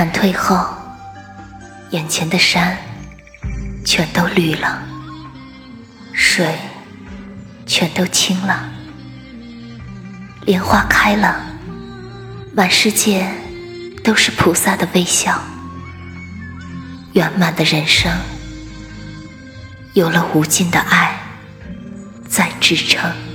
[0.00, 0.66] 晚退后
[1.90, 2.74] 眼前的山
[3.84, 4.82] 全都绿了
[6.14, 6.54] 水
[7.66, 8.66] 全都清了
[10.46, 11.44] 莲花开了
[12.54, 13.30] 满世界
[14.02, 15.38] 都是菩萨的微笑
[17.12, 18.10] 圆满的人生
[19.92, 21.14] 有了无尽的爱
[22.26, 23.29] 在支撑。